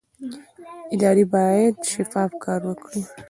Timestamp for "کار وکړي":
2.43-3.01